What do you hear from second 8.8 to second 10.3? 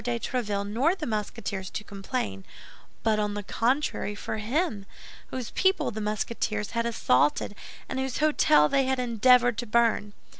had endeavored to burn.